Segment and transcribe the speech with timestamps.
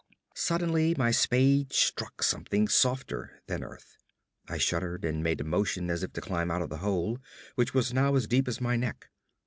[0.33, 3.97] Suddenly my spade struck something softer than earth.
[4.49, 7.19] I shuddered, and made a motion as if to climb out of the hole,
[7.53, 9.09] which was now as deep as my neck.